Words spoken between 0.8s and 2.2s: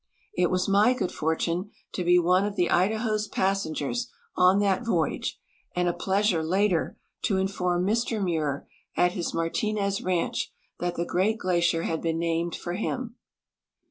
good fortune to be